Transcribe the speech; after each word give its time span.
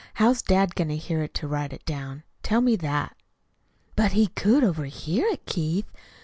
How's 0.15 0.41
dad 0.41 0.73
going 0.73 0.87
to 0.87 0.97
hear 0.97 1.21
it 1.21 1.35
to 1.35 1.47
write 1.47 1.71
it 1.73 1.85
down? 1.85 2.23
Tell 2.41 2.59
me 2.61 2.75
that?" 2.77 3.15
"But 3.95 4.13
he 4.13 4.25
could 4.25 4.63
overhear 4.63 5.27
it, 5.27 5.45
Keith. 5.45 5.91